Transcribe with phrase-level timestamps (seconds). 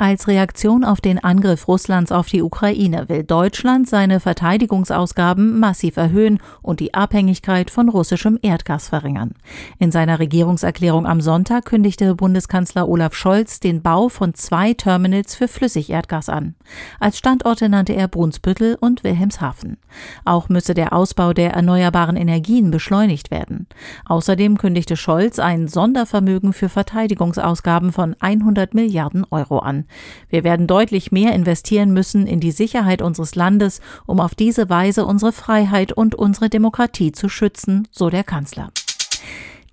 [0.00, 6.38] Als Reaktion auf den Angriff Russlands auf die Ukraine will Deutschland seine Verteidigungsausgaben massiv erhöhen
[6.62, 9.32] und die Abhängigkeit von russischem Erdgas verringern.
[9.80, 15.48] In seiner Regierungserklärung am Sonntag kündigte Bundeskanzler Olaf Scholz den Bau von zwei Terminals für
[15.48, 16.54] Flüssigerdgas an.
[17.00, 19.78] Als Standorte nannte er Brunsbüttel und Wilhelmshaven.
[20.24, 23.66] Auch müsse der Ausbau der erneuerbaren Energien beschleunigt werden.
[24.04, 29.86] Außerdem kündigte Scholz ein Sondervermögen für Verteidigungsausgaben von 100 Milliarden Euro an.
[30.28, 35.06] Wir werden deutlich mehr investieren müssen in die Sicherheit unseres Landes, um auf diese Weise
[35.06, 38.70] unsere Freiheit und unsere Demokratie zu schützen, so der Kanzler.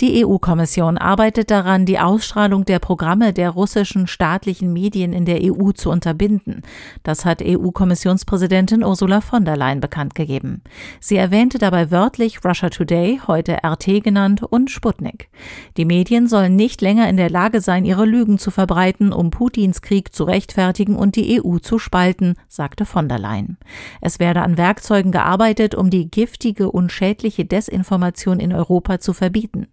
[0.00, 5.70] Die EU-Kommission arbeitet daran, die Ausstrahlung der Programme der russischen staatlichen Medien in der EU
[5.70, 6.62] zu unterbinden.
[7.04, 10.62] Das hat EU-Kommissionspräsidentin Ursula von der Leyen bekannt gegeben.
[10.98, 15.28] Sie erwähnte dabei wörtlich Russia Today, heute RT genannt, und Sputnik.
[15.76, 19.80] Die Medien sollen nicht länger in der Lage sein, ihre Lügen zu verbreiten, um Putins
[19.80, 23.58] Krieg zu rechtfertigen und die EU zu spalten, sagte von der Leyen.
[24.00, 29.68] Es werde an Werkzeugen gearbeitet, um die giftige und schädliche Desinformation in Europa zu verbieten.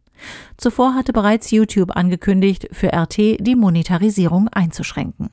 [0.57, 5.29] Zuvor hatte bereits YouTube angekündigt, für RT die Monetarisierung einzuschränken.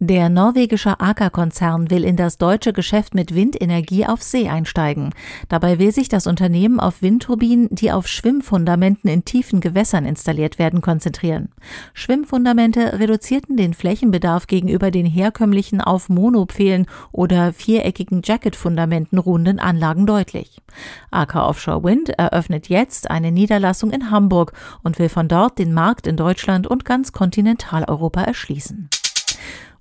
[0.00, 5.12] Der norwegische Aker-Konzern will in das deutsche Geschäft mit Windenergie auf See einsteigen.
[5.48, 10.82] Dabei will sich das Unternehmen auf Windturbinen, die auf Schwimmfundamenten in tiefen Gewässern installiert werden,
[10.82, 11.48] konzentrieren.
[11.94, 20.62] Schwimmfundamente reduzierten den Flächenbedarf gegenüber den herkömmlichen auf Monopfählen oder viereckigen Jacket-Fundamenten ruhenden Anlagen deutlich.
[21.10, 24.52] Aker Offshore Wind eröffnet jetzt eine Niederlassung in Hamburg
[24.84, 28.88] und will von dort den Markt in Deutschland und ganz Kontinentaleuropa erschließen.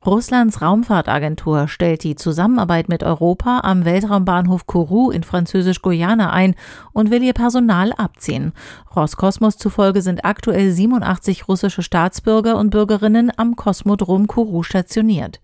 [0.08, 6.56] Russlands Raumfahrtagentur stellt die Zusammenarbeit mit Europa am Weltraumbahnhof Kourou in Französisch-Guyana ein
[6.94, 8.54] und will ihr Personal abziehen.
[8.96, 15.42] Roskosmos zufolge sind aktuell 87 russische Staatsbürger und Bürgerinnen am Kosmodrom Kourou stationiert.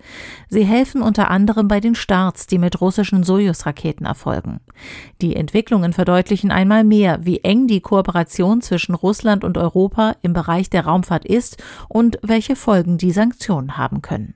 [0.47, 4.61] Sie helfen unter anderem bei den Starts, die mit russischen Sojus-Raketen erfolgen.
[5.21, 10.69] Die Entwicklungen verdeutlichen einmal mehr, wie eng die Kooperation zwischen Russland und Europa im Bereich
[10.69, 14.35] der Raumfahrt ist und welche Folgen die Sanktionen haben können.